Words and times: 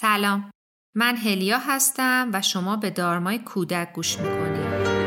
سلام. 0.00 0.50
من 0.96 1.16
هلیا 1.16 1.58
هستم 1.58 2.30
و 2.32 2.42
شما 2.42 2.76
به 2.76 2.90
دارمای 2.90 3.38
کودک 3.38 3.92
گوش 3.92 4.18
می‌کنید. 4.18 4.97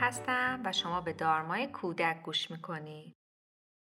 هستم 0.00 0.60
و 0.64 0.72
شما 0.72 1.00
به 1.00 1.12
دارمای 1.12 1.66
کودک 1.66 2.22
گوش 2.22 2.50
می‌کنید 2.50 3.16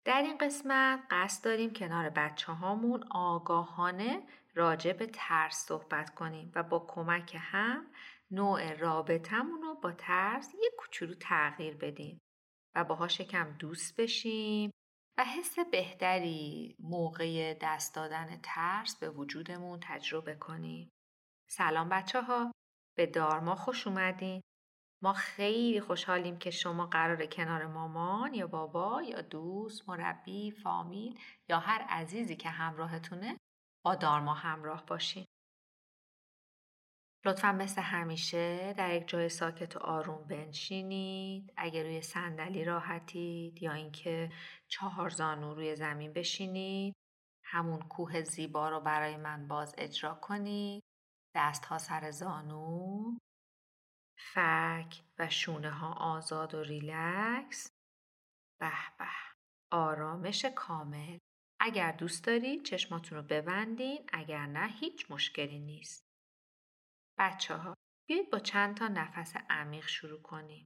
در 0.05 0.21
این 0.21 0.37
قسمت 0.37 0.99
قصد 1.11 1.43
داریم 1.43 1.73
کنار 1.73 2.09
بچه 2.09 2.51
هامون 2.51 3.03
آگاهانه 3.11 4.23
راجع 4.53 4.93
به 4.93 5.05
ترس 5.05 5.55
صحبت 5.55 6.09
کنیم 6.09 6.51
و 6.55 6.63
با 6.63 6.85
کمک 6.87 7.37
هم 7.39 7.87
نوع 8.31 8.73
رابطمون 8.73 9.61
رو 9.61 9.75
با 9.75 9.91
ترس 9.91 10.53
یک 10.53 10.71
کوچولو 10.77 11.13
تغییر 11.13 11.77
بدیم 11.77 12.21
و 12.75 12.83
باهاش 12.83 13.21
کم 13.21 13.51
دوست 13.59 14.01
بشیم 14.01 14.71
و 15.17 15.25
حس 15.25 15.59
بهتری 15.59 16.75
موقع 16.79 17.53
دست 17.61 17.95
دادن 17.95 18.39
ترس 18.43 18.95
به 18.99 19.09
وجودمون 19.09 19.79
تجربه 19.83 20.35
کنیم. 20.35 20.89
سلام 21.49 21.89
بچه 21.89 22.21
ها 22.21 22.51
به 22.97 23.05
دارما 23.05 23.55
خوش 23.55 23.87
اومدین. 23.87 24.41
ما 25.05 25.13
خیلی 25.13 25.81
خوشحالیم 25.81 26.37
که 26.37 26.51
شما 26.51 26.85
قرار 26.85 27.25
کنار 27.25 27.65
مامان 27.65 28.33
یا 28.33 28.47
بابا 28.47 29.01
یا 29.01 29.21
دوست، 29.21 29.89
مربی، 29.89 30.51
فامیل 30.51 31.19
یا 31.49 31.59
هر 31.59 31.81
عزیزی 31.89 32.35
که 32.35 32.49
همراهتونه 32.49 33.37
با 33.85 33.95
دارما 33.95 34.33
همراه 34.33 34.85
باشین. 34.85 35.25
لطفا 37.25 37.51
مثل 37.51 37.81
همیشه 37.81 38.73
در 38.73 38.95
یک 38.95 39.07
جای 39.07 39.29
ساکت 39.29 39.75
و 39.75 39.79
آروم 39.79 40.27
بنشینید. 40.27 41.53
اگر 41.57 41.83
روی 41.83 42.01
صندلی 42.01 42.63
راحتید 42.63 43.63
یا 43.63 43.73
اینکه 43.73 44.31
چهار 44.67 45.09
زانو 45.09 45.53
روی 45.53 45.75
زمین 45.75 46.13
بشینید. 46.13 46.95
همون 47.43 47.81
کوه 47.81 48.21
زیبا 48.21 48.69
رو 48.69 48.79
برای 48.79 49.17
من 49.17 49.47
باز 49.47 49.75
اجرا 49.77 50.13
کنید. 50.13 50.83
دست 51.35 51.65
ها 51.65 51.77
سر 51.77 52.11
زانو. 52.11 53.17
فک 54.17 55.03
و 55.19 55.29
شونه 55.29 55.71
ها 55.71 55.93
آزاد 55.93 56.53
و 56.55 56.63
ریلکس 56.63 57.71
به 58.59 58.71
به 58.99 59.07
آرامش 59.71 60.45
کامل 60.45 61.17
اگر 61.59 61.91
دوست 61.91 62.25
دارید 62.25 62.63
چشماتون 62.63 63.17
رو 63.17 63.23
ببندین 63.23 64.09
اگر 64.13 64.45
نه 64.45 64.67
هیچ 64.67 65.11
مشکلی 65.11 65.59
نیست 65.59 66.05
بچه 67.19 67.55
ها 67.55 67.73
بیایید 68.07 68.31
با 68.31 68.39
چند 68.39 68.77
تا 68.77 68.87
نفس 68.87 69.35
عمیق 69.49 69.87
شروع 69.87 70.21
کنیم. 70.21 70.65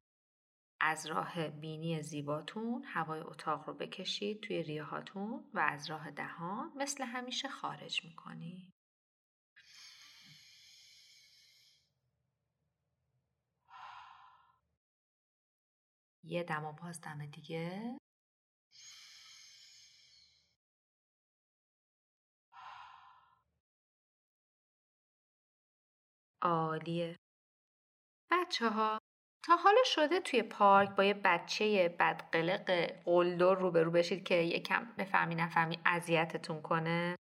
از 0.82 1.08
راه 1.08 1.48
بینی 1.48 2.04
زیباتون 2.04 2.84
هوای 2.86 3.20
اتاق 3.20 3.68
رو 3.68 3.74
بکشید 3.74 4.42
توی 4.42 4.64
ریهاتون 4.64 5.50
و 5.54 5.60
از 5.60 5.90
راه 5.90 6.12
دهان 6.12 6.72
مثل 6.76 7.04
همیشه 7.04 7.50
خارج 7.50 8.06
می‌کنید. 8.06 8.74
یه 16.30 16.44
دم 16.44 16.66
و 16.66 16.72
باز 16.74 17.02
دم 17.02 17.26
دیگه؟ 17.26 17.98
عالیه. 26.42 27.16
بچه 28.32 28.70
ها 28.70 29.00
تا 29.46 29.56
حالا 29.56 29.82
شده 29.86 30.20
توی 30.20 30.44
پارک 30.44 30.90
با 30.90 31.04
یه 31.04 31.14
بچه 31.14 31.90
بدقلق 32.00 32.72
قلدر 33.06 33.54
روبرو 33.56 33.92
بشید 33.92 34.24
که 34.24 34.36
یکم 34.36 34.88
بفهمی 34.98 35.36
نفهمی 35.36 35.80
اذیتتون 35.86 36.62
کنه؟ 36.62 37.16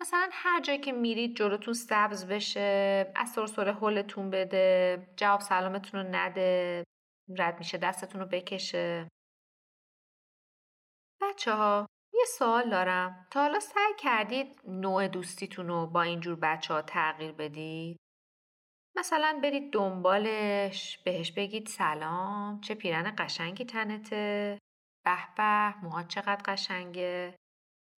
مثلا 0.00 0.28
هر 0.32 0.60
جایی 0.60 0.78
که 0.78 0.92
میرید 0.92 1.36
جلوتون 1.36 1.74
سبز 1.74 2.26
بشه 2.26 3.12
از 3.16 3.30
سرسره 3.30 3.72
حلتون 3.74 4.30
بده 4.30 5.06
جواب 5.16 5.40
سلامتون 5.40 6.00
رو 6.00 6.08
نده. 6.12 6.84
رد 7.38 7.58
میشه 7.58 7.78
دستتون 7.78 8.20
رو 8.20 8.26
بکشه. 8.26 9.08
بچه 11.20 11.52
ها 11.52 11.86
یه 12.14 12.24
سوال 12.38 12.70
دارم. 12.70 13.26
تا 13.30 13.40
حالا 13.40 13.60
سعی 13.60 13.94
کردید 13.98 14.60
نوع 14.64 15.08
دوستیتون 15.08 15.68
رو 15.68 15.86
با 15.86 16.02
اینجور 16.02 16.36
بچه 16.36 16.74
ها 16.74 16.82
تغییر 16.82 17.32
بدید؟ 17.32 17.98
مثلا 18.96 19.40
برید 19.42 19.72
دنبالش 19.72 20.98
بهش 21.04 21.32
بگید 21.32 21.66
سلام 21.66 22.60
چه 22.60 22.74
پیرن 22.74 23.14
قشنگی 23.18 23.64
تنته؟ 23.64 24.58
به 25.04 25.18
به 25.36 25.74
موهات 25.82 26.08
چقدر 26.08 26.42
قشنگه؟ 26.44 27.36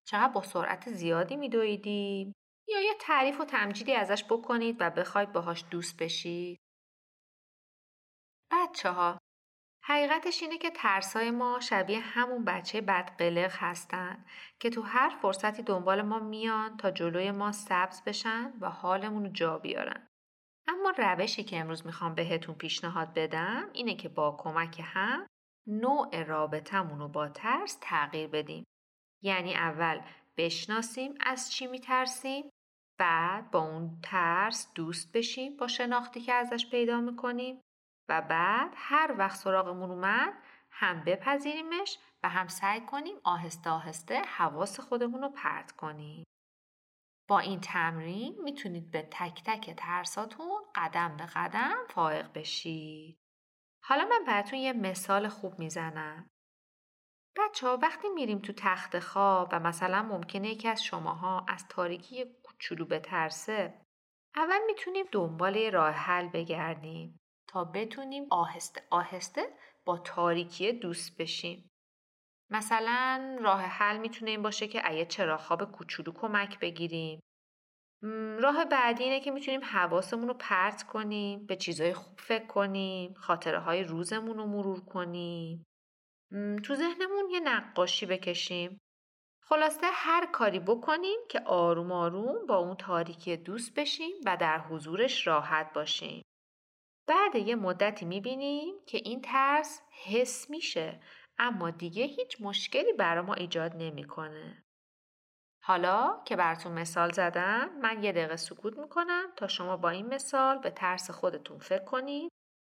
چقدر 0.07 0.33
با 0.33 0.43
سرعت 0.43 0.91
زیادی 0.91 1.37
میدویدی؟ 1.37 2.33
یا 2.69 2.81
یه 2.81 2.95
تعریف 3.01 3.41
و 3.41 3.45
تمجیدی 3.45 3.93
ازش 3.95 4.25
بکنید 4.25 4.77
و 4.81 4.91
بخواید 4.91 5.33
باهاش 5.33 5.65
دوست 5.71 6.03
بشید؟ 6.03 6.59
بچه 8.55 8.91
ها 8.91 9.19
حقیقتش 9.87 10.43
اینه 10.43 10.59
که 10.59 10.71
ترسای 10.71 11.31
ما 11.31 11.61
شبیه 11.61 12.01
همون 12.01 12.45
بچه 12.45 12.81
بدقلق 12.81 13.53
هستن 13.55 14.25
که 14.61 14.71
تو 14.71 14.83
هر 14.83 15.09
فرصتی 15.23 15.63
دنبال 15.63 16.03
ما 16.03 16.19
میان 16.19 16.77
تا 16.77 16.91
جلوی 16.91 17.31
ما 17.31 17.53
سبز 17.53 18.03
بشن 18.03 18.53
و 18.61 18.71
حالمون 18.71 19.25
رو 19.25 19.33
جا 19.33 19.59
بیارن. 19.59 20.09
اما 20.69 20.93
روشی 20.99 21.45
که 21.45 21.61
امروز 21.61 21.87
می‌خوام 21.87 22.15
بهتون 22.15 22.55
پیشنهاد 22.55 23.15
بدم 23.15 23.71
اینه 23.73 23.95
که 23.95 24.09
با 24.09 24.37
کمک 24.39 24.81
هم 24.85 25.27
نوع 25.67 26.23
رابطمون 26.23 26.99
رو 26.99 27.09
با 27.09 27.29
ترس 27.29 27.79
تغییر 27.81 28.29
بدیم. 28.29 28.65
یعنی 29.23 29.55
اول 29.55 30.01
بشناسیم 30.37 31.15
از 31.21 31.53
چی 31.53 31.67
میترسیم 31.67 32.51
بعد 32.99 33.51
با 33.51 33.59
اون 33.59 34.01
ترس 34.03 34.73
دوست 34.75 35.13
بشیم 35.13 35.57
با 35.57 35.67
شناختی 35.67 36.21
که 36.21 36.33
ازش 36.33 36.71
پیدا 36.71 37.01
می‌کنیم 37.01 37.61
و 38.09 38.23
بعد 38.23 38.75
هر 38.77 39.15
وقت 39.19 39.37
سراغمون 39.37 39.91
اومد 39.91 40.33
هم 40.71 41.05
بپذیریمش 41.05 41.99
و 42.23 42.29
هم 42.29 42.49
سعی 42.49 42.81
کنیم 42.81 43.17
آهسته 43.25 43.71
آهسته 43.71 44.23
حواس 44.23 44.81
خودمون 44.81 45.23
رو 45.23 45.29
پرت 45.29 45.73
کنیم. 45.73 46.25
با 47.29 47.39
این 47.39 47.61
تمرین 47.61 48.43
می‌تونید 48.43 48.91
به 48.91 49.03
تک 49.03 49.43
تک 49.47 49.75
ترساتون 49.77 50.63
قدم 50.75 51.17
به 51.17 51.27
قدم 51.27 51.77
فائق 51.91 52.33
بشید. 52.33 53.17
حالا 53.85 54.05
من 54.05 54.25
براتون 54.27 54.59
یه 54.59 54.73
مثال 54.73 55.29
خوب 55.29 55.59
می‌زنم. 55.59 56.31
بچه 57.37 57.67
ها 57.67 57.79
وقتی 57.83 58.09
میریم 58.09 58.39
تو 58.39 58.53
تخت 58.53 58.99
خواب 58.99 59.49
و 59.53 59.61
مثلا 59.61 60.03
ممکنه 60.03 60.49
یکی 60.49 60.69
از 60.69 60.85
شماها 60.85 61.47
از 61.49 61.69
تاریکی 61.69 62.25
کوچولو 62.45 62.85
بترسه 62.85 63.81
اول 64.37 64.61
می‌تونیم 64.67 65.07
دنبال 65.13 65.71
راه 65.71 65.91
حل 65.91 66.29
بگردیم 66.29 67.21
تا 67.55 67.65
بتونیم 67.65 68.27
آهسته 68.31 68.83
آهسته 68.91 69.43
با 69.85 69.99
تاریکی 69.99 70.73
دوست 70.73 71.17
بشیم. 71.17 71.71
مثلا 72.51 73.37
راه 73.41 73.61
حل 73.61 73.97
می‌تونه 73.97 74.31
این 74.31 74.43
باشه 74.43 74.69
که 74.69 74.91
ایه 74.91 75.05
چرا 75.05 75.37
خواب 75.37 75.65
کوچولو 75.65 76.13
کمک 76.13 76.59
بگیریم. 76.59 77.21
راه 78.43 78.65
بعدی 78.65 79.05
اینه 79.05 79.21
که 79.21 79.31
می‌تونیم 79.31 79.65
حواسمون 79.65 80.29
رو 80.29 80.35
پرت 80.35 80.83
کنیم، 80.83 81.47
به 81.47 81.57
چیزهای 81.57 81.95
خوب 81.95 82.19
فکر 82.19 82.47
کنیم، 82.47 83.15
خاطره 83.15 83.59
های 83.59 83.85
روزمون 83.85 84.37
رو 84.37 84.47
مرور 84.47 84.81
کنیم. 84.81 85.65
تو 86.65 86.75
ذهنمون 86.75 87.31
یه 87.31 87.41
نقاشی 87.41 88.07
بکشیم. 88.07 88.79
خلاصه 89.43 89.87
هر 89.93 90.27
کاری 90.27 90.59
بکنیم 90.59 91.19
که 91.29 91.41
آروم 91.41 91.93
آروم 91.93 92.47
با 92.47 92.57
اون 92.57 92.77
تاریکی 92.77 93.37
دوست 93.37 93.75
بشیم 93.75 94.13
و 94.27 94.37
در 94.37 94.59
حضورش 94.59 95.27
راحت 95.27 95.73
باشیم. 95.73 96.23
بعد 97.07 97.37
یه 97.37 97.55
مدتی 97.55 98.05
می‌بینیم 98.05 98.75
که 98.87 98.99
این 98.99 99.23
ترس 99.23 99.81
حس 100.05 100.51
میشه 100.51 101.01
اما 101.39 101.71
دیگه 101.71 102.05
هیچ 102.05 102.37
مشکلی 102.41 102.93
برای 102.93 103.25
ما 103.25 103.35
ایجاد 103.35 103.73
نمی‌کنه. 103.77 104.65
حالا 105.63 106.23
که 106.25 106.37
براتون 106.37 106.73
مثال 106.73 107.13
زدم 107.13 107.79
من 107.83 108.03
یه 108.03 108.13
دقیقه 108.13 108.37
سکوت 108.37 108.79
می‌کنم 108.79 109.33
تا 109.37 109.47
شما 109.49 109.77
با 109.77 109.91
این 109.91 110.07
مثال 110.07 110.59
به 110.59 110.71
ترس 110.71 111.11
خودتون 111.11 111.59
فکر 111.59 111.85
کنید 111.85 112.31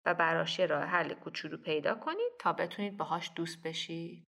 و 0.05 0.13
براش 0.13 0.59
راه 0.59 0.83
حل 0.83 1.13
کوچولو 1.13 1.57
پیدا 1.57 1.95
کنید 1.95 2.31
تا 2.39 2.53
بتونید 2.53 2.97
باهاش 2.97 3.31
دوست 3.35 3.63
بشید. 3.63 4.28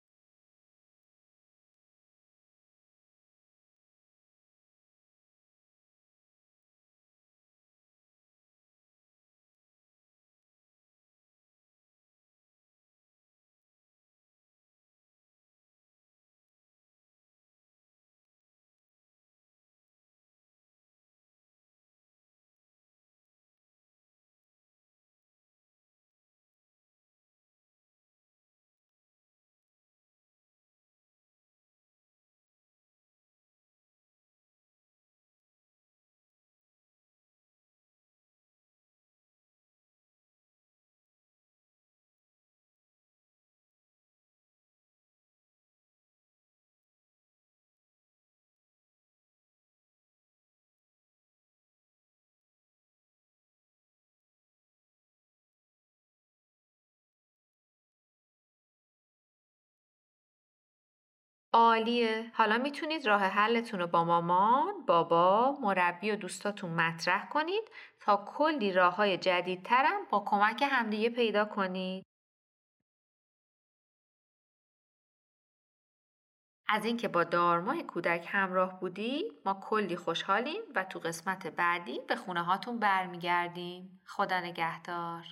عالیه 61.56 62.32
حالا 62.34 62.58
می‌تونید 62.58 63.08
راه 63.08 63.22
حلتون 63.22 63.80
رو 63.80 63.88
با 63.88 64.04
مامان، 64.04 64.86
بابا، 64.86 65.58
مربی 65.62 66.12
و 66.12 66.16
دوستاتون 66.16 66.70
مطرح 66.72 67.30
کنید 67.30 67.72
تا 68.00 68.26
کلی 68.28 68.74
راه 68.74 68.96
های 68.96 69.18
جدیدترم 69.18 70.06
با 70.10 70.24
کمک 70.26 70.64
همدیگه 70.72 71.10
پیدا 71.10 71.46
کنید. 71.46 72.06
از 76.68 76.86
اینکه 76.86 77.08
با 77.08 77.24
دارمای 77.24 77.84
کودک 77.84 78.26
همراه 78.30 78.80
بودی 78.80 79.32
ما 79.46 79.54
کلی 79.54 79.96
خوشحالیم 79.96 80.62
و 80.76 80.84
تو 80.84 81.00
قسمت 81.00 81.48
بعدی 81.48 82.00
به 82.08 82.16
خونه 82.16 82.44
هاتون 82.44 82.80
برمیگردیم. 82.80 84.02
خدا 84.06 84.40
نگهدار. 84.40 85.24